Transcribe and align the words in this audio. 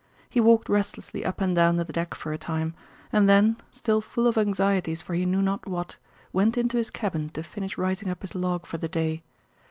He 0.27 0.41
walked 0.41 0.67
restlessly 0.67 1.23
up 1.23 1.41
and 1.41 1.55
down 1.55 1.75
the 1.75 1.83
deck 1.85 2.15
for 2.15 2.33
a 2.33 2.37
time, 2.39 2.73
and 3.11 3.29
then, 3.29 3.57
still 3.69 4.01
full 4.01 4.25
of 4.25 4.35
anxieties 4.35 4.99
for 4.99 5.13
he 5.13 5.27
knew 5.27 5.43
not 5.43 5.67
what, 5.67 5.97
went 6.33 6.57
into 6.57 6.77
his 6.77 6.89
cabin 6.89 7.29
to 7.35 7.43
finish 7.43 7.77
writing 7.77 8.09
up 8.09 8.23
his 8.23 8.33
log 8.33 8.65
for 8.65 8.79
the 8.79 8.89
day. 8.89 9.21